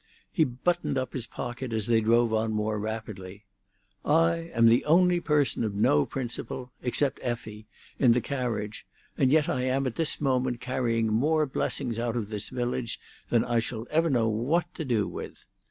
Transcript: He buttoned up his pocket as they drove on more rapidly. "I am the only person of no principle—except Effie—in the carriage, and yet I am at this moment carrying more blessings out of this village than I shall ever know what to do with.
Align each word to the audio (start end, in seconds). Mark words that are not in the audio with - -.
He 0.31 0.45
buttoned 0.45 0.97
up 0.97 1.13
his 1.13 1.27
pocket 1.27 1.71
as 1.71 1.85
they 1.85 2.01
drove 2.01 2.33
on 2.33 2.51
more 2.53 2.79
rapidly. 2.79 3.43
"I 4.03 4.49
am 4.51 4.67
the 4.67 4.83
only 4.85 5.19
person 5.19 5.63
of 5.63 5.75
no 5.75 6.07
principle—except 6.07 7.19
Effie—in 7.21 8.11
the 8.11 8.19
carriage, 8.19 8.87
and 9.15 9.31
yet 9.31 9.47
I 9.47 9.61
am 9.61 9.85
at 9.85 9.97
this 9.97 10.19
moment 10.19 10.59
carrying 10.59 11.09
more 11.13 11.45
blessings 11.45 11.99
out 11.99 12.15
of 12.17 12.29
this 12.29 12.49
village 12.49 12.99
than 13.29 13.45
I 13.45 13.59
shall 13.59 13.85
ever 13.91 14.09
know 14.09 14.27
what 14.27 14.73
to 14.73 14.83
do 14.83 15.07
with. 15.07 15.45